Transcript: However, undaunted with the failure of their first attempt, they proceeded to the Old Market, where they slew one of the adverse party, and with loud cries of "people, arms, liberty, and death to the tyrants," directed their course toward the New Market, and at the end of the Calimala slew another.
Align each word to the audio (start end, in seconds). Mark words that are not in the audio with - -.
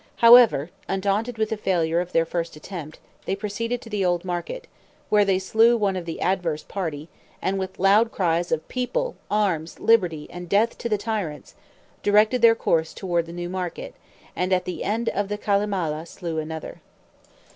However, 0.15 0.71
undaunted 0.89 1.37
with 1.37 1.49
the 1.49 1.57
failure 1.57 1.99
of 1.99 2.11
their 2.11 2.25
first 2.25 2.55
attempt, 2.55 2.97
they 3.25 3.35
proceeded 3.35 3.81
to 3.83 3.87
the 3.91 4.03
Old 4.03 4.25
Market, 4.25 4.65
where 5.09 5.23
they 5.23 5.37
slew 5.37 5.77
one 5.77 5.95
of 5.95 6.05
the 6.05 6.21
adverse 6.21 6.63
party, 6.63 7.07
and 7.39 7.59
with 7.59 7.77
loud 7.77 8.11
cries 8.11 8.51
of 8.51 8.67
"people, 8.67 9.15
arms, 9.29 9.79
liberty, 9.79 10.27
and 10.31 10.49
death 10.49 10.75
to 10.79 10.89
the 10.89 10.97
tyrants," 10.97 11.53
directed 12.01 12.41
their 12.41 12.55
course 12.55 12.95
toward 12.95 13.27
the 13.27 13.31
New 13.31 13.47
Market, 13.47 13.93
and 14.35 14.51
at 14.51 14.65
the 14.65 14.83
end 14.83 15.07
of 15.09 15.27
the 15.27 15.37
Calimala 15.37 16.07
slew 16.07 16.39
another. 16.39 16.81